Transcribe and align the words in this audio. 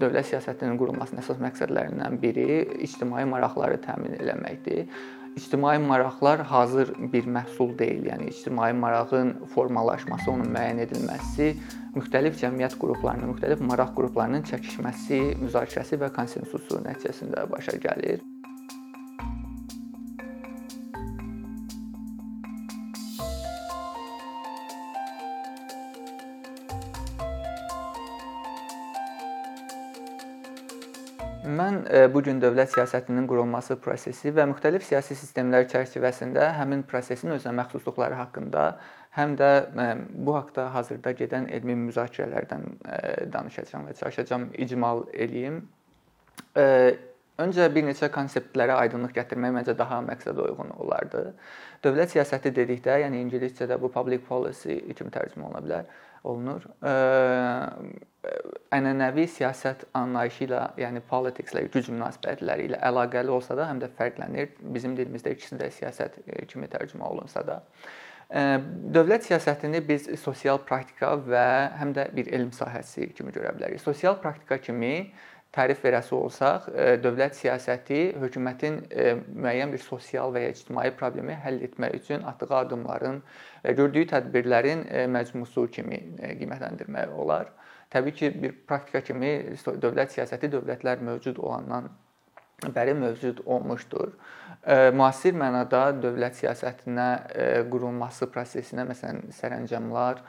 dövlət 0.00 0.30
siyasətinin 0.32 0.78
qurulmasının 0.80 1.22
əsas 1.22 1.40
məqsədlərindən 1.42 2.18
biri 2.22 2.60
ictimai 2.86 3.24
maraqları 3.28 3.80
təmin 3.84 4.16
etməkdir. 4.18 4.86
İctimai 5.38 5.78
maraqlar 5.78 6.42
hazır 6.50 6.90
bir 7.12 7.28
məhsul 7.36 7.76
deyil. 7.78 8.08
Yəni 8.10 8.32
ictimai 8.32 8.72
marağın 8.72 9.30
formalaşması, 9.54 10.30
onun 10.32 10.50
müəyyən 10.56 10.82
edilməsi 10.86 11.52
müxtəlif 11.94 12.36
cəmiyyət 12.42 12.76
qruplarının, 12.82 13.34
müxtəlif 13.34 13.62
maraq 13.70 13.94
qruplarının 13.98 14.44
çəkişməsi, 14.50 15.22
müzakirəsi 15.44 16.02
və 16.02 16.10
konsensusu 16.18 16.82
nəticəsində 16.86 17.46
başa 17.54 17.78
gəlir. 17.86 18.29
Mən 31.50 31.82
e, 31.90 32.04
bu 32.12 32.22
gün 32.22 32.40
dövlət 32.42 32.74
siyasətinin 32.74 33.26
qurulması 33.30 33.76
prosesi 33.82 34.30
və 34.34 34.44
müxtəlif 34.52 34.84
siyasi 34.86 35.16
sistemlər 35.18 35.66
çərçivəsində 35.72 36.50
həmin 36.58 36.84
prosesin 36.88 37.32
özünə 37.34 37.54
məxsusluqları 37.62 38.18
haqqında, 38.18 38.64
həm 39.16 39.36
də 39.40 39.50
e, 39.66 39.86
bu 40.26 40.36
haqqda 40.36 40.68
hazırda 40.74 41.14
gedən 41.18 41.48
elmi 41.56 41.76
müzakirələrdən 41.86 42.66
e, 42.66 43.00
danışacağam 43.32 43.88
və 43.90 43.96
çalışacağam 44.02 44.50
icmal 44.66 45.06
eləyim. 45.12 45.62
Öncə 47.40 47.66
bir 47.72 47.86
neçə 47.86 48.10
konseptlərə 48.12 48.76
aydınlıq 48.84 49.14
gətirmək 49.16 49.52
məncə 49.54 49.74
daha 49.78 50.02
məqsədə 50.04 50.44
uyğun 50.44 50.74
olardı. 50.84 51.22
Dövlət 51.84 52.12
siyasəti 52.14 52.52
dedikdə, 52.52 52.98
yəni 53.04 53.22
ingiliscədə 53.24 53.78
bu 53.80 53.88
public 53.92 54.26
policy 54.28 54.76
kimi 54.98 55.12
tərcümə 55.14 55.48
oluna 55.48 55.62
bilər 55.64 55.88
olunur. 56.28 56.66
Ənənəvi 58.76 59.24
siyasət 59.32 59.86
anlayışı 59.96 60.44
ilə, 60.46 60.60
yəni 60.82 61.00
politicslə, 61.08 61.64
güc 61.72 61.88
münasibətləri 61.92 62.68
ilə 62.68 62.82
əlaqəli 62.90 63.32
olsa 63.32 63.56
da, 63.58 63.70
həm 63.70 63.80
də 63.80 63.88
fərqlənir. 63.96 64.52
Bizim 64.74 64.94
dilimizdə 64.98 65.32
ikisi 65.36 65.58
də 65.60 65.70
siyasət 65.78 66.20
kimi 66.50 66.68
tərcümə 66.70 67.08
olunsa 67.08 67.42
da. 67.46 67.62
Dövlət 68.30 69.26
siyasətini 69.26 69.80
biz 69.82 70.06
sosial 70.20 70.60
praktika 70.62 71.16
və 71.18 71.46
həm 71.80 71.96
də 71.96 72.04
bir 72.14 72.28
elm 72.36 72.52
sahəsi 72.54 73.08
kimi 73.16 73.32
görə 73.34 73.56
bilərik. 73.56 73.80
Sosial 73.82 74.20
praktika 74.22 74.60
kimi 74.62 75.10
tərif 75.54 75.80
verəsi 75.82 76.14
olsaq, 76.14 76.68
dövlət 77.02 77.34
siyasəti 77.38 78.00
hökumətin 78.22 78.76
müəyyən 79.34 79.72
bir 79.74 79.82
sosial 79.82 80.34
və 80.34 80.44
ya 80.44 80.52
ictimai 80.54 80.90
problemi 80.98 81.34
həll 81.44 81.58
etmək 81.66 81.96
üçün 81.98 82.26
atdığı 82.30 82.54
addımların 82.60 83.18
və 83.64 83.74
gördüyü 83.80 84.10
tədbirlərin 84.12 84.84
məcmusu 85.10 85.66
kimi 85.74 85.98
qiymətləndirmək 86.20 87.16
olar. 87.18 87.50
Təbii 87.90 88.14
ki, 88.14 88.30
bir 88.42 88.54
praktika 88.70 89.02
kimi 89.02 89.32
dövlət 89.66 90.14
siyasəti 90.14 90.52
dövlətlər 90.52 91.02
mövcud 91.02 91.42
olandan 91.42 91.90
bəri 92.68 92.94
mövcud 92.98 93.42
olmuşdur. 93.46 94.12
Müasir 94.92 95.32
mənada 95.40 95.86
dövlət 95.96 96.36
siyasətinə 96.42 97.06
qurulması 97.72 98.26
prosesinə 98.28 98.84
məsələn 98.90 99.30
sərəncamlar, 99.32 100.20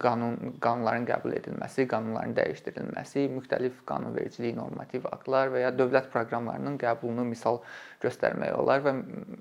qanun 0.00 0.54
qanunların 0.64 1.04
qəbul 1.10 1.34
edilməsi, 1.36 1.84
qanunların 1.90 2.32
dəyişdirilməsi, 2.38 3.26
müxtəlif 3.34 3.82
qanunvericilik 3.90 4.56
normativ 4.56 5.04
aktlar 5.12 5.52
və 5.52 5.66
ya 5.66 5.74
dövlət 5.76 6.08
proqramlarının 6.14 6.78
qəbulunu 6.80 7.26
misal 7.28 7.60
göstərmək 8.00 8.56
olar 8.56 8.80
və 8.86 8.96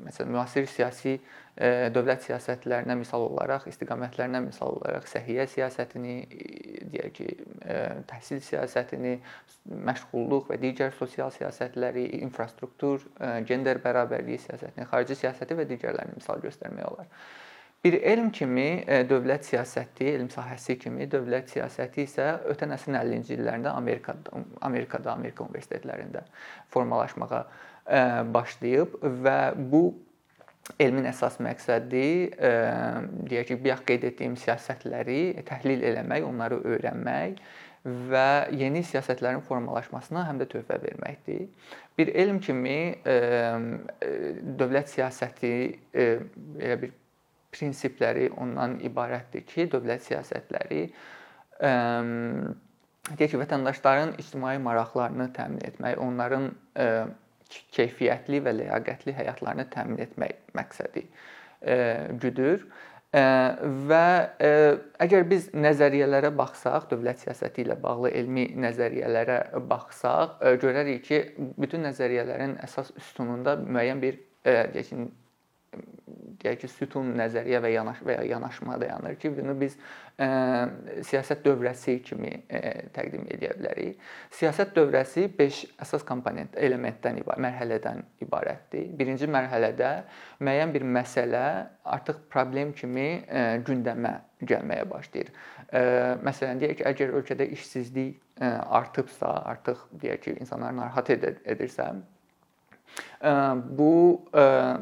məsələn 0.09 0.35
müasir 0.35 0.67
siyasi 0.67 1.21
dövlət 1.55 2.25
siyasətlərinə 2.25 2.97
misal 2.99 3.23
olaraq, 3.29 3.69
istiqamətlərinə 3.71 4.41
misal 4.43 4.75
olaraq 4.75 5.07
səhiyyə 5.07 5.45
siyasətini, 5.53 6.15
deyək 6.91 7.13
ki, 7.15 7.27
təhsil 8.09 8.41
siyasətini, 8.43 9.15
məşğulluq 9.87 10.51
və 10.51 10.59
digər 10.59 10.91
sosial 10.97 11.31
siyasətləri, 11.31 12.09
infrastruktur, 12.25 13.07
gender 13.47 13.79
bərabərliyi 13.83 14.43
siyasətini, 14.49 14.87
xarici 14.91 15.19
siyasəti 15.23 15.57
və 15.57 15.67
digərlərini 15.71 16.19
misal 16.19 16.43
göstərmək 16.43 16.91
olar. 16.91 17.09
Bir 17.85 17.99
elm 18.01 18.31
kimi 18.33 18.81
dövlət 19.07 19.45
siyasəti, 19.45 20.07
elm 20.17 20.27
sahəsi 20.33 20.75
kimi 20.81 21.05
dövlət 21.07 21.51
siyasəti 21.53 22.03
isə 22.07 22.31
ötən 22.49 22.73
əsrin 22.73 22.97
50-ci 22.97 23.35
illərində 23.37 23.75
Amerikada, 23.77 24.41
Amerikada, 24.65 25.13
Amerika 25.13 25.45
universitetlərində 25.45 26.23
formalaşmağa 26.73 27.43
başlayıb 28.33 28.97
və 29.21 29.37
bu 29.69 29.83
elmin 30.81 31.05
əsas 31.09 31.37
məqsədi 31.43 32.07
e, 32.33 32.51
deyək 33.29 33.51
ki, 33.51 33.59
bayaq 33.63 33.85
qeyd 33.89 34.09
etdiyim 34.09 34.35
siyasətləri 34.39 35.21
təhlil 35.47 35.85
eləmək, 35.91 36.25
onları 36.25 36.59
öyrənmək 36.73 37.39
və 38.09 38.27
yeni 38.57 38.81
siyasətlərin 38.87 39.43
formalaşmasına 39.45 40.25
həm 40.25 40.39
də 40.41 40.49
töhfə 40.49 40.79
verməkdir. 40.81 41.45
Bir 41.97 42.11
elm 42.17 42.41
kimi 42.43 42.95
e, 42.97 43.17
dövlət 44.59 44.89
siyasəti 44.95 45.55
e, 45.93 46.07
belə 46.57 46.79
bir 46.81 46.95
prinsipləri 47.55 48.31
ondan 48.41 48.79
ibarətdir 48.83 49.45
ki, 49.47 49.69
dövlət 49.71 50.09
siyasətləri 50.09 50.87
deyək 51.61 53.29
ki, 53.31 53.37
vətəndaşların 53.39 54.17
ictimai 54.19 54.57
maraqlarını 54.59 55.29
təmin 55.37 55.61
etmək, 55.69 56.01
onların 56.03 56.49
keyfiyyətli 57.75 58.41
və 58.45 58.55
ləyaqətli 58.59 59.15
həyatlarını 59.15 59.67
təmin 59.73 60.01
etmək 60.05 60.35
məqsədi 60.57 61.05
e, 61.05 61.77
güdür. 62.21 62.65
E, 63.15 63.23
və 63.89 64.05
e, 64.43 64.51
əgər 65.05 65.27
biz 65.29 65.49
nəzəriyyələrə 65.55 66.31
baxsaq, 66.37 66.89
dövlət 66.91 67.25
siyasəti 67.25 67.65
ilə 67.65 67.77
bağlı 67.81 68.13
elmi 68.21 68.47
nəzəriyyələrə 68.65 69.39
baxsaq, 69.69 70.39
görərik 70.63 71.05
ki, 71.09 71.21
bütün 71.61 71.85
nəzəriyyələrin 71.87 72.57
əsas 72.65 72.95
üstünündə 72.97 73.59
müəyyən 73.65 74.03
bir 74.03 74.19
deyək 74.45 74.91
ki, 74.91 75.05
deyək 76.41 76.63
ki, 76.63 76.69
sütun 76.71 77.13
nəzəriyyə 77.19 77.61
və 77.63 77.71
yanaş 77.73 78.01
və 78.05 78.17
ya 78.17 78.25
yanaşma 78.35 78.77
dayanır 78.81 79.17
ki, 79.21 79.31
bunu 79.37 79.55
biz 79.59 79.77
ə, 80.21 80.27
siyasət 81.05 81.43
dövrəsi 81.45 81.97
kimi 82.05 82.31
ə, 82.47 82.61
təqdim 82.95 83.25
edə 83.35 83.51
bilərik. 83.59 83.99
Siyasət 84.35 84.73
dövrəsi 84.77 85.27
5 85.37 85.61
əsas 85.85 86.05
komponent, 86.07 86.55
elementdən 86.55 87.19
ibarət, 87.21 87.43
mərhələdən 87.47 88.03
ibarətdir. 88.25 88.87
Birinci 88.99 89.29
mərhələdə 89.31 89.91
müəyyən 90.43 90.75
bir 90.75 90.87
məsələ 90.97 91.45
artıq 91.97 92.25
problem 92.31 92.73
kimi 92.77 93.07
ə, 93.25 93.45
gündəmə 93.65 94.15
gəlməyə 94.45 94.87
başlayır. 94.91 95.31
Ə, 95.69 95.85
məsələn, 96.25 96.61
deyək 96.63 96.81
ki, 96.81 96.89
əgər 96.91 97.15
ölkədə 97.21 97.47
işsizlik 97.55 98.19
ə, 98.39 98.51
artıbsa, 98.81 99.31
artıq 99.53 99.87
deyək 100.01 100.27
ki, 100.27 100.37
insanları 100.45 100.77
narahat 100.81 101.15
edirsə, 101.15 101.93
Bu 103.77 103.91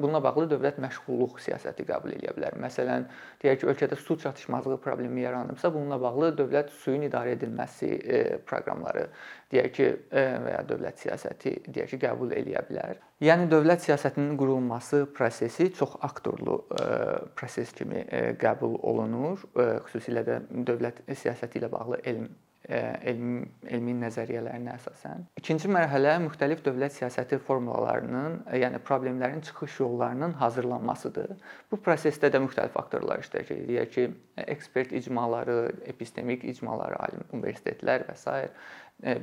bununla 0.02 0.20
bağlı 0.24 0.50
dövlət 0.52 0.80
məşğulluq 0.84 1.38
siyasəti 1.42 1.86
qəbul 1.88 2.16
edə 2.18 2.34
bilər. 2.36 2.58
Məsələn, 2.62 3.06
deyək 3.42 3.62
ki, 3.62 3.70
ölkədə 3.72 3.98
su 4.00 4.18
çatışmazlığı 4.20 4.80
problemi 4.84 5.24
yaranıbsa, 5.24 5.72
bununla 5.74 6.02
bağlı 6.02 6.34
dövlət 6.42 6.74
suyun 6.84 7.08
idarə 7.08 7.38
edilməsi 7.38 7.90
proqramları 8.50 9.08
deyək 9.54 9.74
ki, 9.78 9.90
və 10.14 10.56
ya 10.58 10.62
dövlət 10.68 11.06
siyasəti 11.06 11.56
deyək 11.70 11.96
ki, 11.96 12.02
qəbul 12.04 12.36
edə 12.36 12.66
bilər. 12.70 13.02
Yəni 13.24 13.48
dövlət 13.52 13.86
siyasətinin 13.88 14.38
qurulması 14.38 15.06
prosesi 15.16 15.70
çox 15.74 15.96
aktorlu 16.04 16.64
proses 17.38 17.72
kimi 17.78 18.04
qəbul 18.42 18.80
olunur. 18.84 19.46
Xüsusilə 19.88 20.26
də 20.28 20.42
dövlət 20.68 21.06
siyasəti 21.08 21.62
ilə 21.62 21.72
bağlı 21.72 22.02
elm 22.04 22.28
elmi 22.74 23.44
elmi 23.70 23.94
nəzəriyyələrinə 24.02 24.74
əsasən. 24.78 25.28
İkinci 25.40 25.70
mərhələ 25.72 26.16
müxtəlif 26.26 26.64
dövlət 26.66 26.96
siyasəti 26.98 27.40
formulalarının, 27.48 28.40
yəni 28.60 28.82
problemlərin 28.88 29.44
çıxış 29.46 29.80
yollarının 29.84 30.36
hazırlanmasıdır. 30.42 31.36
Bu 31.72 31.80
prosesdə 31.86 32.32
də 32.34 32.42
müxtəlif 32.44 32.76
faktorlar 32.76 33.24
iştirak 33.24 33.52
edir. 33.56 33.68
Deyək 33.70 33.94
ki, 33.96 34.08
ekspert 34.48 34.94
icmaları, 35.00 35.60
epistemik 35.94 36.44
icmaları, 36.44 37.00
alim 37.08 37.24
universitetlər 37.32 38.08
və 38.10 38.18
s. 38.18 38.38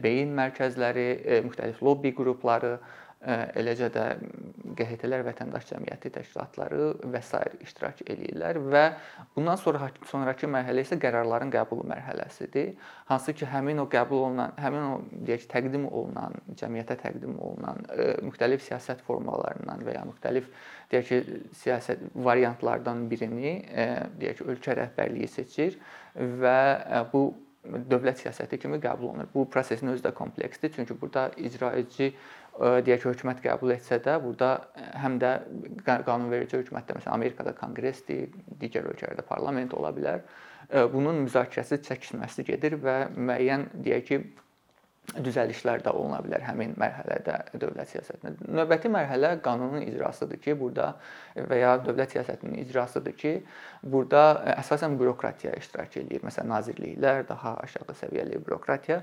beyin 0.02 0.34
mərkəzləri, 0.36 1.08
müxtəlif 1.46 1.82
lobbi 1.84 2.14
qrupları, 2.14 2.78
eləcə 3.20 3.90
də 3.92 4.04
QHT-lər, 4.78 5.20
vətəndaş 5.26 5.66
cəmiyyəti 5.68 6.08
təşkilatları 6.14 6.86
və 7.12 7.20
s. 7.20 7.40
iştirak 7.66 8.00
eləyirlər 8.06 8.60
və 8.64 8.84
bundan 9.34 9.58
sonra 9.60 9.90
sonrakı 10.08 10.48
mərhələ 10.48 10.86
isə 10.86 10.96
qərarların 11.00 11.52
qəbulu 11.52 11.84
mərhələsidir. 11.90 12.70
Hansı 13.10 13.34
ki, 13.36 13.44
həmin 13.50 13.82
o 13.82 13.86
qəbul 13.92 14.24
olunan, 14.30 14.54
həmin 14.56 14.86
o 14.86 14.94
deyək 15.26 15.44
təqdim 15.52 15.84
olunan, 15.90 16.38
cəmiyyətə 16.56 16.96
təqdim 17.02 17.36
olunan 17.36 17.84
müxtəlif 18.24 18.64
siyasət 18.64 19.04
formalarından 19.04 19.84
və 19.84 19.98
ya 19.98 20.06
müxtəlif 20.08 20.48
deyək 20.94 21.12
ki, 21.12 21.44
siyasət 21.60 22.08
variantlardan 22.14 23.04
birini 23.10 23.58
deyək 24.16 24.46
ölkə 24.48 24.80
rəhbərliyi 24.80 25.28
seçir 25.28 25.76
və 26.16 26.58
bu 27.12 27.28
dövlət 27.64 28.22
siyasəti 28.22 28.58
kimi 28.60 28.78
qəbul 28.80 29.10
olunur. 29.10 29.28
Bu 29.34 29.44
prosesin 29.50 29.92
özü 29.92 30.04
də 30.06 30.14
kompleksdir, 30.16 30.72
çünki 30.76 30.96
burada 31.00 31.28
icra 31.36 31.72
edici 31.76 32.14
deyək 32.60 33.02
ki, 33.02 33.08
hökumət 33.12 33.42
qəbul 33.44 33.74
etsə 33.76 34.00
də, 34.04 34.16
burada 34.24 34.50
həm 35.00 35.18
də 35.20 35.32
qanunverici 35.86 36.58
hökumətdə, 36.60 36.96
məsələn, 36.98 37.14
Amerikada 37.14 37.54
konqresdir, 37.56 38.32
digər 38.60 38.88
ölkələrdə 38.90 39.24
parlament 39.28 39.74
ola 39.76 39.92
bilər. 39.96 40.24
Bunun 40.92 41.24
müzakirəsi, 41.26 41.80
çəkişməsi 41.86 42.46
gedir 42.48 42.78
və 42.80 42.96
müəyyən 43.16 43.68
deyək 43.84 44.06
ki, 44.08 44.20
düzəlişlər 45.18 45.82
də 45.84 45.92
oluna 45.96 46.20
bilər 46.22 46.44
həmin 46.46 46.76
mərhələdə 46.78 47.36
dövlət 47.58 47.94
siyasətində. 47.94 48.46
Növbəti 48.60 48.90
mərhələ 48.92 49.32
qanunun 49.42 49.82
icrasıdır 49.82 50.40
ki, 50.44 50.54
burada 50.60 50.92
və 51.34 51.58
ya 51.60 51.74
dövlət 51.82 52.14
siyasətinin 52.14 52.60
icrasıdır 52.62 53.16
ki, 53.18 53.34
burada 53.82 54.24
əsasən 54.56 54.94
bürokratiya 55.00 55.56
iştirak 55.58 55.98
eləyir. 56.02 56.22
Məsələn, 56.26 56.52
nazirliklər, 56.54 57.24
daha 57.28 57.56
aşağı 57.64 57.96
səviyyəli 58.04 58.42
bürokratiya 58.46 59.00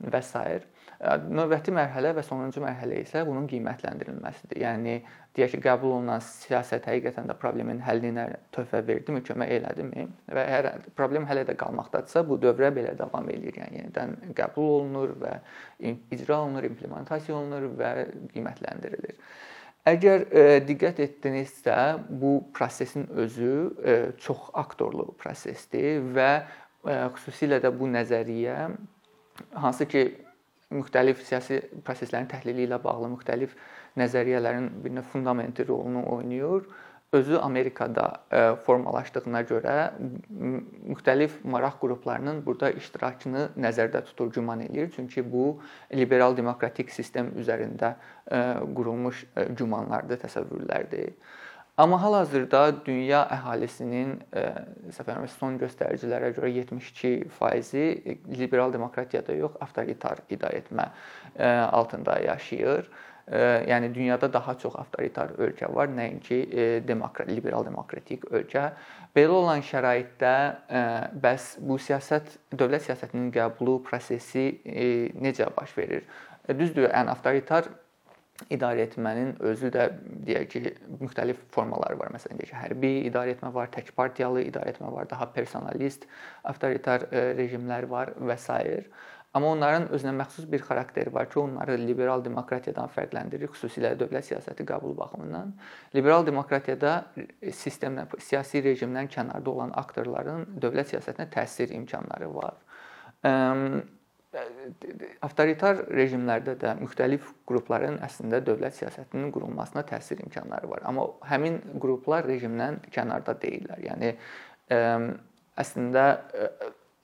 və 0.00 0.22
s. 0.24 0.44
Növbəti 1.00 1.72
mərhələ 1.72 2.12
və 2.16 2.24
sonuncu 2.24 2.60
mərhələ 2.64 3.02
isə 3.04 3.24
bunun 3.28 3.46
qiymətləndirilməsidir. 3.48 4.60
Yəni 4.64 4.98
deyək 5.36 5.54
ki, 5.54 5.60
qəbul 5.62 5.94
olunan 5.96 6.22
siyasət 6.24 6.88
həqiqətən 6.90 7.28
də 7.30 7.36
problemin 7.38 7.78
həllinə 7.86 8.26
töhfə 8.54 8.80
verdimi, 8.86 9.22
kömək 9.26 9.52
elədimi 9.58 10.06
və 10.30 10.46
əgər 10.56 10.88
problem 10.98 11.28
hələ 11.28 11.44
də 11.48 11.54
qalmaqdadısa, 11.60 12.24
bu 12.26 12.38
dövrə 12.42 12.72
belə 12.74 12.96
davam 12.98 13.28
eləyir. 13.30 13.60
Yəni 13.62 13.82
yenidən 13.82 14.16
qəbul 14.38 14.72
olunur 14.78 15.14
və 15.22 15.36
icra 16.16 16.40
olunur, 16.40 16.66
implementasiya 16.66 17.36
olunur 17.38 17.70
və 17.78 17.92
qiymətləndirilir. 18.34 19.16
Əgər 19.88 20.24
e, 20.28 20.40
diqqət 20.68 20.98
etdinizsə, 21.06 21.74
bu 22.20 22.34
prosesin 22.52 23.06
özü 23.22 23.52
e, 23.80 23.94
çox 24.20 24.50
aktorlu 24.60 25.06
prosesdir 25.18 26.02
və 26.16 26.30
e, 26.36 26.96
xüsusilə 27.14 27.62
də 27.64 27.70
bu 27.72 27.88
nəzəriyyə 27.88 28.58
hansı 29.62 29.86
ki 29.88 30.02
müxtəlif 30.74 31.22
siyasi 31.24 31.62
proseslərin 31.86 32.28
təhlili 32.30 32.66
ilə 32.68 32.78
bağlı 32.82 33.08
müxtəlif 33.14 33.56
nəzəriyyələrin 33.98 34.70
bir 34.84 34.94
növ 34.98 35.10
fundamenti 35.12 35.66
rolunu 35.68 36.04
oynayır. 36.06 36.68
Özü 37.12 37.36
Amerikada 37.42 38.04
e, 38.30 38.40
formalaşdığına 38.62 39.40
görə 39.42 39.72
müxtəlif 40.86 41.40
maraq 41.42 41.80
qruplarının 41.82 42.38
burada 42.46 42.70
iştirakını 42.78 43.48
nəzərdə 43.58 44.04
tutur, 44.06 44.30
güman 44.30 44.62
eləyir. 44.62 44.92
Çünki 44.94 45.24
bu 45.32 45.58
liberal 45.90 46.36
demokratik 46.38 46.92
sistem 46.94 47.32
üzərində 47.34 47.96
e, 48.30 48.38
qurulmuş 48.76 49.24
e, 49.34 49.48
gümanlardır, 49.58 50.22
təsəvvürlərdir. 50.22 51.10
Amma 51.80 51.98
hal-hazırda 52.02 52.62
dünya 52.84 53.24
əhalisinin 53.32 54.10
səfərimə 54.92 55.30
son 55.38 55.54
göstəricilərə 55.58 56.28
görə 56.36 56.50
72%-i 56.52 58.18
liberal 58.36 58.74
demokratiyada 58.74 59.32
yox, 59.38 59.54
avtoritar 59.64 60.20
idarəetmə 60.28 60.90
altında 61.72 62.18
yaşayır. 62.26 62.90
E, 63.30 63.42
yəni 63.70 63.92
dünyada 63.94 64.32
daha 64.32 64.56
çox 64.58 64.74
avtoritar 64.80 65.36
ölkə 65.38 65.68
var, 65.74 65.90
nəinki 65.94 66.40
demokrat, 66.86 67.30
liberal 67.30 67.66
demokratik 67.66 68.26
ölkə. 68.30 68.70
Belə 69.16 69.36
olan 69.40 69.62
şəraitdə 69.66 70.34
bəs 71.22 71.52
bu 71.62 71.78
siyasət, 71.82 72.36
dövlət 72.54 72.88
siyasətinin 72.88 73.30
qəbulu 73.34 73.80
prosesi 73.86 74.48
necə 75.18 75.48
baş 75.56 75.76
verir? 75.78 76.04
Düzdür, 76.50 76.90
ən 76.90 77.10
avtoritar 77.10 77.68
idarəetmənin 78.48 79.34
özü 79.44 79.68
də 79.74 79.86
deyək 80.26 80.46
ki, 80.52 80.62
müxtəlif 81.02 81.40
formaları 81.52 81.98
var. 82.00 82.12
Məsələn, 82.14 82.40
deyək 82.40 82.52
ki, 82.52 82.58
hərbi 82.62 82.92
idarəetmə 83.10 83.52
var, 83.52 83.68
tək 83.74 83.92
partiyalı 83.96 84.46
idarəetmə 84.48 84.92
var, 84.94 85.08
daha 85.10 85.28
personalist, 85.34 86.06
avtoritar 86.48 87.08
e, 87.10 87.24
rejimlər 87.40 87.88
var 87.90 88.14
və 88.16 88.38
s. 88.38 88.60
Amma 89.34 89.52
onların 89.54 89.86
özünə 89.94 90.10
məxsus 90.18 90.48
bir 90.50 90.64
xarakteri 90.66 91.12
var 91.14 91.28
ki, 91.30 91.38
onları 91.38 91.76
liberal 91.78 92.24
demokratiyadan 92.24 92.90
fərqləndirir, 92.90 93.52
xüsusilə 93.54 93.92
dövlət 93.98 94.26
siyasəti 94.32 94.66
qəbulu 94.66 94.96
baxımından. 94.98 95.52
Liberal 95.94 96.26
demokratiyada 96.26 96.96
sistemdən, 97.62 98.10
siyasi 98.18 98.64
rejimdən 98.66 99.12
kənarda 99.14 99.54
olan 99.54 99.70
aktorların 99.78 100.48
dövlət 100.62 100.96
siyasətinə 100.96 101.30
təsir 101.30 101.70
imkanları 101.78 102.32
var 102.34 102.58
avtoritar 105.26 105.80
rejimlərdə 105.90 106.54
də 106.60 106.74
müxtəlif 106.78 107.32
qrupların 107.50 107.96
əslində 108.06 108.38
dövlət 108.46 108.76
siyasətinin 108.78 109.32
qurulmasına 109.34 109.82
təsir 109.88 110.22
imkanları 110.22 110.70
var. 110.70 110.84
Amma 110.86 111.08
həmin 111.26 111.58
qruplar 111.82 112.28
rejimdən 112.28 112.78
kənarda 112.94 113.34
deyillər. 113.42 113.82
Yəni 113.88 114.12
əslində 115.58 116.04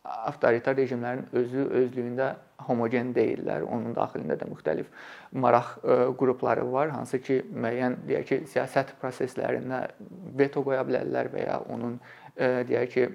avtoritar 0.07 0.77
rejimlərin 0.79 1.27
özü 1.37 1.67
özlüyündə 1.81 2.31
homogen 2.67 3.13
deyillər. 3.17 3.67
Onun 3.67 3.95
daxilində 3.97 4.39
də 4.41 4.49
müxtəlif 4.51 4.89
maraq 5.33 5.77
qrupları 6.19 6.67
var, 6.73 6.93
hansı 6.95 7.21
ki, 7.23 7.41
müəyyən 7.53 8.01
deyək 8.09 8.29
ki, 8.31 8.41
siyasət 8.55 8.95
proseslərində 9.03 9.83
veto 10.39 10.65
qoya 10.67 10.85
bilərlər 10.87 11.31
və 11.35 11.47
ya 11.47 11.61
onun 11.73 11.99
deyək 12.37 12.93
ki, 12.95 13.09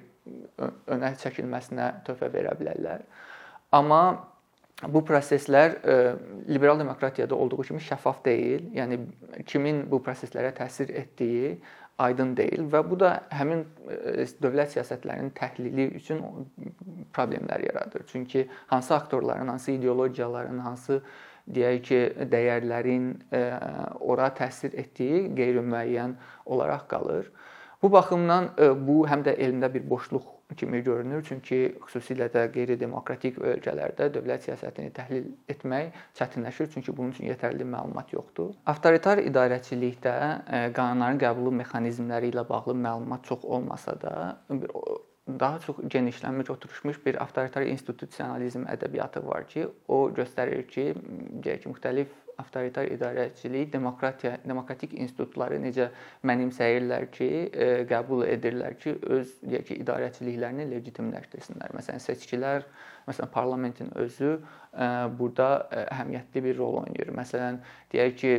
önə 0.91 1.15
çəkilməsinə 1.21 1.93
töhfə 2.07 2.29
verə 2.33 2.53
bilərlər. 2.59 3.05
Amma 3.73 4.01
bu 4.89 5.03
proseslər 5.05 5.75
e, 5.85 5.95
liberal 6.49 6.79
demokratiyada 6.79 7.35
olduğu 7.35 7.61
kimi 7.69 7.81
şəffaf 7.85 8.23
deyil. 8.25 8.65
Yəni 8.75 8.99
kimin 9.45 9.83
bu 9.91 10.01
proseslərə 10.03 10.53
təsir 10.57 10.89
etdiyi 10.97 11.59
aydın 12.05 12.35
deyil 12.37 12.67
və 12.71 12.81
bu 12.89 12.97
da 12.99 13.11
həmin 13.33 13.65
e, 13.91 14.25
dövlət 14.43 14.75
siyasətlərinin 14.75 15.33
təhlili 15.37 15.87
üçün 15.99 16.21
problemlər 17.13 17.65
yaradır. 17.67 18.05
Çünki 18.07 18.47
hansı 18.67 18.95
aktorların, 18.95 19.47
hansı 19.47 19.71
ideologiyaların, 19.71 20.59
hansı 20.59 21.01
deyək 21.49 21.81
ki, 21.87 22.01
dəyərlərin 22.31 23.07
e, 23.33 23.41
ora 23.99 24.29
təsir 24.37 24.75
etdiyi 24.77 25.27
qeyri-müəyyən 25.37 26.15
olaraq 26.45 26.87
qalır. 26.91 27.31
Bu 27.81 27.89
baxımdan 27.91 28.51
bu 28.87 29.01
həm 29.09 29.25
də 29.25 29.33
elmdə 29.41 29.73
bir 29.73 29.89
boşluq 29.89 30.27
kimi 30.57 30.81
görünür. 30.83 31.23
Çünki 31.27 31.59
xüsusilə 31.85 32.27
də 32.33 32.45
qeyri-demokratik 32.53 33.39
ölkələrdə 33.41 34.09
dövlət 34.13 34.47
siyasətini 34.47 34.91
təhlil 34.95 35.29
etmək 35.49 35.95
çətinləşir, 36.17 36.71
çünki 36.73 36.95
bunun 36.97 37.15
üçün 37.15 37.29
yetərli 37.31 37.67
məlumat 37.67 38.11
yoxdur. 38.13 38.53
Avtoritar 38.69 39.21
idarəçilikdə 39.23 40.15
e, 40.15 40.63
qanunların 40.75 41.21
qəbulu 41.21 41.53
mexanizmləri 41.61 42.33
ilə 42.33 42.45
bağlı 42.49 42.75
məlumat 42.77 43.25
çox 43.27 43.45
olmasa 43.45 43.95
da, 44.01 44.13
daha 45.39 45.59
çox 45.59 45.75
genişlənmiş, 45.77 46.49
oturmuş 46.49 47.05
bir 47.05 47.21
avtoritar 47.23 47.61
institusionalizm 47.61 48.65
ədəbiyyatı 48.73 49.25
var 49.25 49.47
ki, 49.47 49.67
o 49.87 50.09
göstərir 50.15 50.65
ki, 50.67 50.91
deyək 51.43 51.63
ki, 51.63 51.71
müxtəlif 51.71 52.15
avtoritar 52.41 52.87
idarəçilik, 52.91 53.71
demokratiya, 53.73 54.37
demokratik 54.47 54.93
institutları 54.93 55.59
necə 55.63 55.89
mənimsəyirlər 56.27 57.07
ki, 57.13 57.29
e, 57.51 57.67
qəbul 57.89 58.25
edirlər 58.27 58.77
ki, 58.81 58.95
öz 59.17 59.35
deyək 59.43 59.67
ki, 59.67 59.77
idarəçiliklərini 59.83 60.69
legitimləşdirsinlər. 60.71 61.75
Məsələn, 61.77 62.03
seçkilər, 62.05 62.65
məsələn, 63.09 63.31
parlamentin 63.33 63.91
özü 64.05 64.33
e, 64.37 64.89
burada 65.19 65.51
e, 65.67 65.85
əhəmiyyətli 65.97 66.45
bir 66.47 66.59
rol 66.61 66.81
oynayır. 66.85 67.13
Məsələn, 67.19 67.61
deyək 67.93 68.17
ki, 68.23 68.33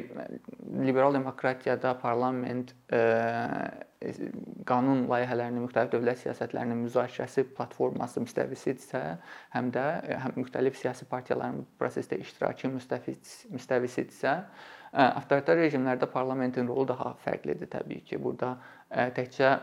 liberal 0.82 1.18
demokratiyada 1.18 1.96
parlament 2.02 2.74
qanun 4.68 5.06
layihələrinin, 5.10 5.64
müxtəlif 5.66 5.90
dövlət 5.92 6.20
siyasətlərinin 6.22 6.84
müzakirəsi 6.84 7.44
platforması 7.56 8.22
müstəvisidirsə, 8.24 9.00
həm 9.54 9.70
də 9.74 9.86
həm 10.24 10.36
müxtəlif 10.40 10.78
siyasi 10.80 11.08
partiyaların 11.10 11.64
prosesdə 11.80 12.18
iştirakı 12.22 12.70
müstəvis 12.72 13.34
müstəvisidirsə, 13.52 14.36
avtoritar 14.92 15.56
rejimlərdə 15.56 16.08
parlamentin 16.12 16.68
rolu 16.68 16.88
daha 16.90 17.14
fərqlidir 17.24 17.70
təbii 17.72 18.02
ki. 18.08 18.20
Burada 18.22 18.56
təkcə 19.16 19.54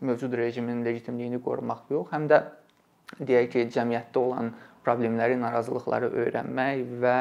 mövcud 0.00 0.36
rejimin 0.40 0.84
legitimliyini 0.86 1.42
qorumaq 1.44 1.90
yox, 1.92 2.12
həm 2.14 2.30
də 2.32 2.40
deyək 3.20 3.50
ki, 3.52 3.66
cəmiyyətdə 3.74 4.22
olan 4.22 4.54
problemləri, 4.86 5.36
narazılıqları 5.40 6.08
öyrənmək 6.24 6.96
və 7.02 7.18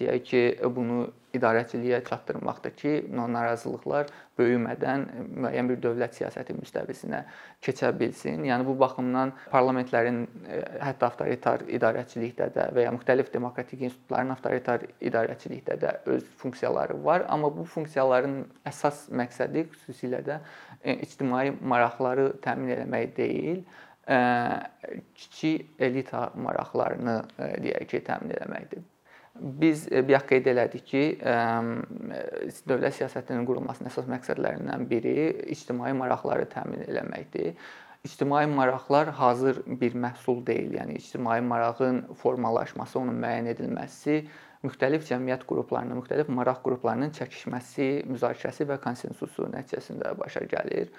deyək 0.00 0.24
ki, 0.30 0.42
bunu 0.74 1.04
idarəçiliyə 1.38 2.00
çatdırmaqdır 2.08 2.74
ki, 2.78 2.92
narazılıqlar 3.10 4.10
böyümədən 4.38 5.04
müəyyən 5.44 5.68
bir 5.70 5.80
dövlət 5.82 6.16
siyasəti 6.18 6.56
müstəvisinə 6.58 7.22
keçə 7.64 7.90
bilsin. 7.98 8.44
Yəni 8.48 8.66
bu 8.66 8.74
baxımdan 8.80 9.32
parlamentlərin 9.52 10.22
e, 10.24 10.60
hətta 10.82 11.10
avtoritar 11.10 11.66
idarəçilikdə 11.78 12.50
də 12.54 12.68
və 12.76 12.86
ya 12.86 12.94
müxtəlif 12.94 13.30
demokratik 13.34 13.84
institutların 13.88 14.34
avtoritar 14.34 14.86
idarəçilikdə 15.00 15.78
də 15.82 15.94
öz 16.14 16.24
funksiyaları 16.42 16.98
var, 17.04 17.26
amma 17.28 17.52
bu 17.54 17.66
funksiyaların 17.76 18.40
əsas 18.70 19.06
məqsədi 19.14 19.68
xüsusilə 19.74 20.22
də 20.26 20.40
e, 20.82 20.96
ictimai 20.96 21.50
maraqları 21.60 22.32
təmin 22.44 22.74
etmək 22.78 23.14
deyil, 23.18 23.62
e, 24.08 24.18
kiçik 25.14 25.78
elita 25.78 26.30
maraqlarını 26.34 27.20
deyək 27.38 27.88
ki, 27.92 28.04
təmin 28.10 28.34
etməkdir. 28.40 28.90
Biz 29.34 29.88
e, 29.92 30.02
bayaq 30.06 30.28
qeyd 30.30 30.50
elədik 30.52 30.84
ki, 30.86 31.04
dövlət 32.70 33.00
siyasətinin 33.00 33.46
qurulmasının 33.48 33.90
əsas 33.90 34.06
məqsədlərindən 34.10 34.86
biri 34.90 35.16
ictimai 35.54 35.90
maraqları 35.98 36.46
təmin 36.52 36.84
etməkdir. 36.86 37.56
İctimai 38.04 38.44
maraqlar 38.46 39.10
hazır 39.16 39.62
bir 39.80 39.96
məhsul 39.96 40.44
deyil. 40.46 40.74
Yəni 40.78 40.98
ictimai 41.00 41.40
marağın 41.40 42.02
formalaşması, 42.20 42.98
onun 43.00 43.16
müəyyən 43.24 43.48
edilməsi 43.54 44.18
müxtəlif 44.64 45.04
cəmiyyət 45.08 45.44
qruplarının, 45.48 45.98
müxtəlif 46.00 46.30
maraq 46.32 46.62
qruplarının 46.64 47.12
çəkişməsi, 47.16 47.88
müzakirəsi 48.08 48.68
və 48.70 48.78
konsensusu 48.84 49.48
nəticəsində 49.52 50.14
başa 50.20 50.44
gəlir. 50.48 50.92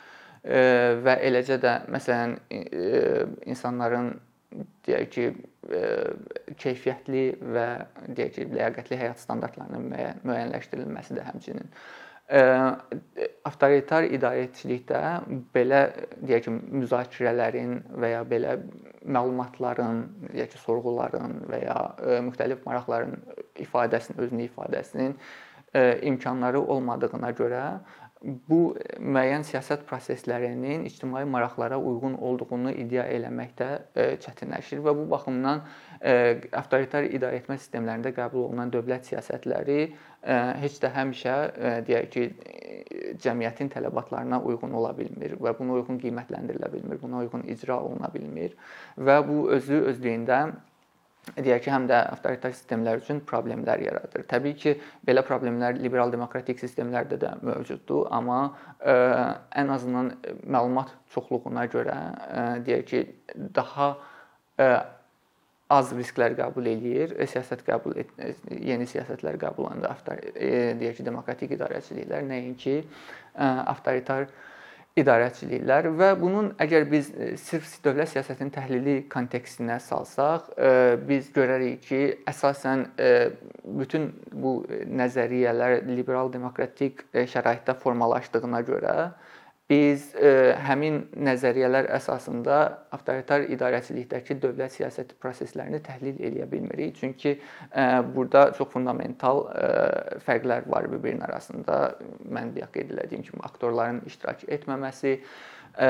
Və 1.05 1.15
eləcə 1.29 1.57
də 1.61 1.75
məsələn 1.93 2.35
insanların 3.49 4.11
deyək 4.87 5.11
ki, 5.13 5.27
keyfiyyətli 6.61 7.23
və 7.55 7.67
deyək 8.07 8.33
ki, 8.35 8.47
ləyaqətli 8.53 8.99
həyat 9.01 9.21
standartlarının 9.21 9.87
müəyyənləşdirilməsi 10.23 11.17
də 11.17 11.25
həmçinin. 11.29 11.71
Avtoritar 13.45 14.07
idarəçilikdə 14.09 15.01
belə 15.53 15.81
deyək 16.21 16.47
ki, 16.47 16.53
müzakirələrin 16.81 17.75
və 18.01 18.13
ya 18.15 18.21
belə 18.29 18.59
məlumatların, 19.05 20.05
deyək 20.31 20.55
ki, 20.55 20.63
sorğuların 20.63 21.43
və 21.51 21.61
ya 21.65 21.79
müxtəlif 22.25 22.63
maraqların 22.65 23.19
ifadəsinin, 23.65 24.21
özünü 24.25 24.49
ifadəsinin 24.49 25.19
imkanları 26.07 26.61
olmadığına 26.61 27.31
görə 27.35 27.63
bu 28.23 28.59
müəyyən 28.99 29.43
siyasət 29.45 29.83
proseslərinin 29.89 30.85
ictimai 30.87 31.25
maraqlara 31.29 31.77
uyğun 31.77 32.15
olduğunu 32.29 32.71
iddia 32.81 33.05
eləməkdə 33.11 33.67
çətinləşir 34.23 34.81
və 34.85 34.93
bu 34.97 35.05
baxımdan 35.11 35.61
avtoritar 36.61 37.05
idarəetmə 37.05 37.57
sistemlərində 37.59 38.13
qəbul 38.15 38.47
olunan 38.47 38.71
dövlət 38.73 39.11
siyasətləri 39.11 39.79
heç 40.61 40.79
də 40.81 40.91
həmişə 40.95 41.35
deyək 41.87 42.07
ki, 42.15 42.23
cəmiyyətin 43.21 43.69
tələbatlarına 43.75 44.41
uyğun 44.47 44.73
ola 44.79 44.93
bilmir 44.97 45.35
və 45.41 45.53
buna 45.59 45.77
uyğun 45.77 45.99
qiymətləndirilə 46.01 46.71
bilmir, 46.73 47.01
buna 47.01 47.21
uyğun 47.25 47.45
icra 47.51 47.77
oluna 47.81 48.09
bilmir 48.13 48.55
və 48.97 49.19
bu 49.27 49.49
özü 49.53 49.83
özlüyündə 49.91 50.39
deyək 51.33 51.63
ki, 51.65 51.71
həm 51.73 51.87
də 51.89 51.99
avtoritar 52.13 52.53
sistemlər 52.53 53.01
üçün 53.01 53.21
problemlər 53.25 53.81
yaradır. 53.81 54.25
Təbii 54.29 54.57
ki, 54.61 54.75
belə 55.07 55.23
problemlər 55.25 55.79
liberal 55.81 56.13
demokratik 56.13 56.61
sistemlərdə 56.61 57.17
də 57.21 57.31
mövcuddur, 57.41 58.07
amma 58.13 58.41
ə, 58.79 58.97
ən 59.61 59.71
azından 59.73 60.11
məlumat 60.43 60.93
çoxluğuna 61.15 61.65
görə 61.73 61.95
ə, 61.95 62.45
deyək 62.67 62.85
ki, 62.91 63.03
daha 63.57 63.95
ə, 64.61 64.69
az 65.73 65.91
risklər 65.97 66.35
qəbul 66.37 66.67
eləyir, 66.69 67.15
siyasət 67.25 67.63
qəbul 67.65 67.97
et, 68.03 68.11
yeni 68.53 68.85
siyasətlər 68.89 69.39
qəbul 69.41 69.71
edəndə 69.71 69.89
avtor 69.89 70.21
deyək 70.37 70.99
ki, 70.99 71.05
demokratik 71.07 71.55
idarəçiliklər 71.57 72.27
nəinki 72.29 72.83
avtoritar 73.41 74.29
idarəçiliklər 74.95 75.89
və 75.99 76.09
bunun 76.19 76.53
əgər 76.61 76.85
biz 76.87 77.09
e, 77.11 77.33
sırf 77.39 77.67
dövlət 77.83 78.13
siyasətinin 78.13 78.51
təhlili 78.55 78.95
kontekstinə 79.11 79.75
salsaq, 79.83 80.53
e, 80.55 80.69
biz 81.09 81.27
görərik 81.35 81.83
ki, 81.83 82.01
əsasən 82.31 82.85
e, 82.95 83.09
bütün 83.81 84.07
bu 84.31 84.61
nəzəriyyələr 85.01 85.81
liberal 85.89 86.31
demokratik 86.31 87.03
şəraitdə 87.11 87.75
formalaşdığına 87.81 88.61
görə 88.69 88.95
biz 89.69 90.11
e, 90.13 90.53
həmin 90.61 90.99
nəzəriyyələr 91.25 91.87
əsasında 91.97 92.57
avtoritar 92.93 93.47
idarəçilikdəki 93.49 94.37
dövlət 94.43 94.75
siyasəti 94.75 95.17
proseslərini 95.21 95.79
təhlil 95.85 96.19
edə 96.21 96.45
bilmirik. 96.51 96.99
Çünki 96.99 97.33
e, 97.33 97.85
burada 98.13 98.51
çox 98.57 98.69
fundamental 98.75 99.47
e, 99.49 99.71
fərqlər 100.27 100.69
var 100.69 100.89
bir-birinin 100.91 101.25
arasında. 101.25 101.79
Mən 102.29 102.53
bayaq 102.53 102.75
qeyd 102.77 102.93
etdiyim 103.07 103.25
kimi 103.25 103.41
aktorların 103.49 104.03
iştirak 104.11 104.45
etməməsi, 104.59 105.17
ə, 105.81 105.89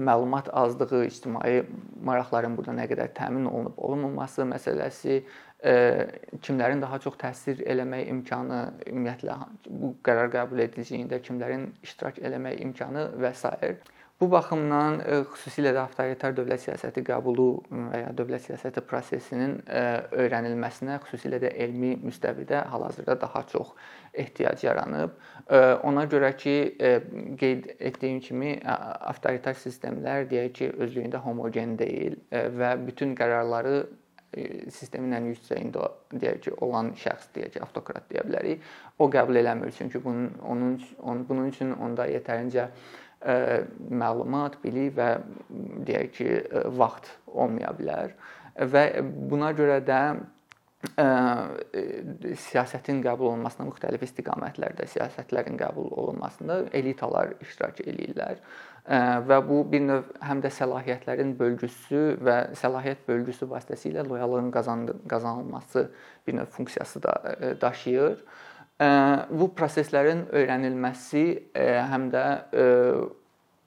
məlumat 0.00 0.48
azlığı, 0.52 1.04
ictimai 1.06 1.64
maraqların 2.04 2.56
burada 2.56 2.72
nə 2.80 2.86
qədər 2.88 3.12
təmin 3.16 3.44
olunub 3.50 3.76
olunmaması 3.76 4.46
məsələsi, 4.48 5.20
kimlərin 5.64 6.82
daha 6.82 6.98
çox 7.00 7.16
təsir 7.20 7.64
eləmək 7.64 8.10
imkanı, 8.12 8.60
ümumiyyətlə 8.90 9.36
bu 9.64 9.94
qərar 10.04 10.28
qəbul 10.34 10.60
ediciliyində 10.66 11.22
kimlərin 11.24 11.70
iştirak 11.86 12.20
eləmək 12.20 12.60
imkanı 12.66 13.10
və 13.16 13.32
s. 13.32 13.52
Bu 14.20 14.28
baxımdan 14.30 15.00
xüsusilə 15.32 15.72
də 15.74 15.80
avtoritar 15.82 16.36
dövlət 16.36 16.62
siyasəti 16.62 17.02
qəbulu 17.04 17.48
və 17.90 17.98
ya 18.04 18.12
dövlət 18.14 18.44
siyasəti 18.44 18.84
prosesinin 18.86 19.56
öyrənilməsinə, 20.14 21.00
xüsusilə 21.02 21.40
də 21.42 21.50
elmi 21.64 21.96
müstəvidə 21.98 22.60
hal-hazırda 22.70 23.16
daha 23.24 23.42
çox 23.50 23.72
ehtiyac 24.14 24.62
yaranıb. 24.68 25.18
Ona 25.90 26.06
görə 26.12 26.30
ki, 26.38 26.54
qeyd 27.40 27.66
etdiyim 27.80 28.22
kimi 28.22 28.54
avtoritar 28.62 29.58
sistemlər 29.58 30.30
deyək 30.30 30.56
ki, 30.60 30.70
özlüyündə 30.78 31.18
homogen 31.24 31.74
deyil 31.80 32.20
və 32.30 32.76
bütün 32.86 33.16
qərarları 33.18 33.82
sistemin 34.74 35.14
ən 35.18 35.30
yüksəyində 35.32 35.88
deyək 36.12 36.42
ki, 36.46 36.54
olan 36.64 36.92
şəxs 36.98 37.32
deyək 37.36 37.56
ki, 37.56 37.62
avtokrat 37.66 38.06
deyə 38.10 38.26
bilərik. 38.26 38.68
O 38.98 39.08
qəbul 39.12 39.40
eləmir 39.40 39.74
çünki 39.76 40.02
bunun 40.04 40.30
onun, 40.42 40.78
onun 41.02 41.26
bunun 41.28 41.50
üçün 41.52 41.74
onda 41.78 42.06
yetərincə 42.10 42.68
ə, 42.68 43.36
məlumat, 43.90 44.60
bilik 44.64 44.94
və 44.98 45.10
deyək 45.88 46.14
ki, 46.18 46.30
ə, 46.30 46.64
vaxt 46.78 47.12
olmaya 47.34 47.74
bilər 47.78 48.16
və 48.54 48.84
buna 49.02 49.50
görə 49.56 49.80
də 49.84 50.00
ə, 51.00 51.08
siyasətin 52.48 53.00
qəbul 53.04 53.32
olunmasına 53.32 53.66
müxtəlif 53.70 54.04
istiqamətlərdə 54.06 54.86
siyasətlərin 54.92 55.58
qəbul 55.60 55.90
olunmasında 56.02 56.62
elitalar 56.76 57.34
iştirak 57.44 57.82
eləyirlər 57.84 58.40
və 58.84 59.38
bu 59.48 59.62
bir 59.72 59.80
növ 59.80 60.08
həm 60.20 60.42
də 60.44 60.50
səlahiyyətlərin 60.52 61.32
bölgüsü 61.38 62.02
və 62.24 62.36
səlahiyyət 62.60 63.06
bölgüsü 63.08 63.48
vasitəsilə 63.48 64.04
loyallığın 64.08 64.50
qazanılması 65.08 65.86
bir 66.26 66.36
növ 66.36 66.50
funksiyası 66.52 67.02
da 67.02 67.14
daşıyır. 67.60 68.18
Bu 69.30 69.48
proseslərin 69.56 70.26
öyrənilməsi 70.36 71.24
həm 71.56 72.10
də 72.12 72.24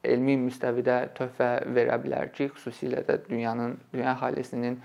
elmi 0.06 0.38
müstəvidə 0.46 1.00
töhfə 1.18 1.50
verə 1.74 1.98
bilər 2.04 2.30
ki, 2.36 2.52
xüsusilə 2.54 3.02
də 3.08 3.18
dünyanın 3.26 3.78
dünya 3.94 4.14
əhalisinin 4.14 4.78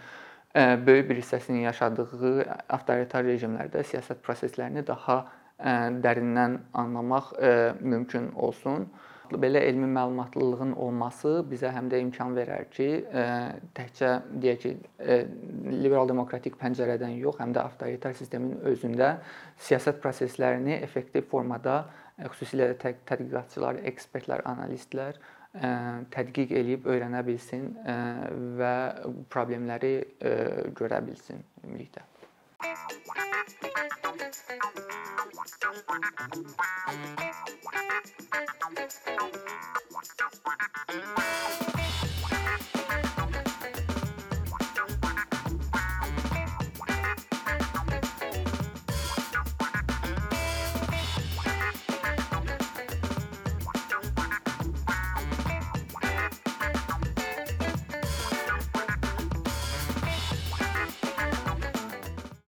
böyük 0.55 1.09
bir 1.11 1.21
hissəsinin 1.23 1.65
yaşadığı 1.69 2.45
avtoritar 2.69 3.25
rejimlərdə 3.25 3.85
siyasət 3.89 4.21
proseslərini 4.25 4.85
daha 4.87 5.23
dərindən 6.03 6.59
anlamaq 6.75 7.33
mümkün 7.81 8.33
olsun. 8.35 8.89
Belə 9.33 9.63
elmi 9.65 9.87
məlumatlılığın 9.89 10.75
olması 10.77 11.39
bizə 11.49 11.71
həm 11.73 11.87
də 11.89 12.03
imkan 12.03 12.35
verər 12.37 12.67
ki, 12.75 12.89
təkcə 13.73 14.11
deyək 14.43 14.59
ki, 14.61 14.73
liberal 15.73 16.11
demokratik 16.11 16.59
pəncərədən 16.61 17.15
yox, 17.17 17.39
həm 17.41 17.55
də 17.57 17.63
avtoritar 17.63 18.13
sistemin 18.19 18.59
özündə 18.69 19.15
siyasət 19.57 20.03
proseslərini 20.05 20.77
effektiv 20.83 21.31
formada 21.31 21.87
xüsusilə 22.21 22.75
də 22.75 22.93
tədqiqatçılar, 23.09 23.81
ekspertlər, 23.89 24.45
analistlər 24.53 25.17
tədqiq 25.53 26.55
eləyib 26.61 26.87
öyrənə 26.89 27.21
bilsin 27.27 27.69
və 28.61 28.73
problemləri 29.33 29.95
görə 30.79 31.03
bilsin 31.05 31.45
ümumilikdə. 31.65 32.09